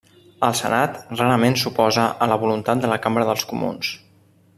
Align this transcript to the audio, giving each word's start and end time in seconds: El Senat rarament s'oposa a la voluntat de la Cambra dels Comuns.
El 0.45 0.53
Senat 0.59 0.95
rarament 1.19 1.57
s'oposa 1.63 2.07
a 2.27 2.29
la 2.31 2.39
voluntat 2.45 2.81
de 2.87 2.91
la 2.93 2.99
Cambra 3.05 3.27
dels 3.29 3.45
Comuns. 3.53 3.93